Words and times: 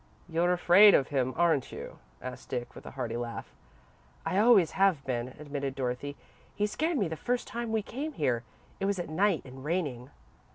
"You're 0.27 0.51
afraid 0.51 0.95
of 0.95 1.09
him, 1.09 1.31
aren't 1.37 1.71
you?" 1.71 1.99
asked 2.23 2.49
Dick, 2.49 2.73
with 2.73 2.87
a 2.87 2.97
hearty 2.97 3.15
laugh. 3.17 3.53
"I 4.25 4.39
always 4.39 4.71
have 4.71 5.05
been," 5.05 5.27
admitted 5.37 5.75
Dorothy. 5.75 6.15
"He 6.55 6.65
scared 6.65 6.97
me 6.97 7.07
the 7.07 7.15
first 7.15 7.47
time 7.47 7.71
we 7.71 7.83
came 7.83 8.13
here 8.13 8.41
it 8.79 8.85
was 8.85 8.97
at 8.97 9.09
night, 9.09 9.43
and 9.45 9.63
raining." 9.63 10.09